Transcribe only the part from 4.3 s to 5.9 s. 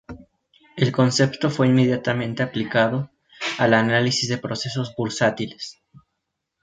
procesos bursátiles.